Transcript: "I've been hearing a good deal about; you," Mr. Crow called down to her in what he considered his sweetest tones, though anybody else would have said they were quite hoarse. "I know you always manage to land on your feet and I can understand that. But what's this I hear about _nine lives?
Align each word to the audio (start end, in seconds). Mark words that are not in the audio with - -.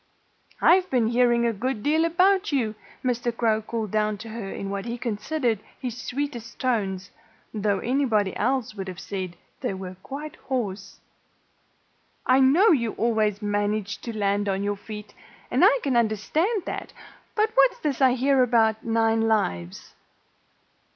"I've 0.63 0.89
been 0.89 1.09
hearing 1.09 1.45
a 1.45 1.53
good 1.53 1.83
deal 1.83 2.05
about; 2.05 2.51
you," 2.51 2.73
Mr. 3.05 3.37
Crow 3.37 3.61
called 3.61 3.91
down 3.91 4.17
to 4.25 4.29
her 4.29 4.49
in 4.49 4.71
what 4.71 4.85
he 4.85 4.97
considered 4.97 5.59
his 5.79 5.95
sweetest 5.95 6.57
tones, 6.57 7.11
though 7.53 7.77
anybody 7.77 8.35
else 8.35 8.73
would 8.73 8.87
have 8.87 8.99
said 8.99 9.37
they 9.59 9.75
were 9.75 9.95
quite 10.01 10.37
hoarse. 10.37 10.99
"I 12.25 12.39
know 12.39 12.71
you 12.71 12.93
always 12.93 13.43
manage 13.43 13.99
to 14.01 14.17
land 14.17 14.49
on 14.49 14.63
your 14.63 14.75
feet 14.75 15.13
and 15.51 15.63
I 15.63 15.77
can 15.83 15.95
understand 15.95 16.63
that. 16.65 16.93
But 17.35 17.51
what's 17.53 17.77
this 17.77 18.01
I 18.01 18.13
hear 18.13 18.41
about 18.41 18.83
_nine 18.83 19.25
lives? 19.27 19.93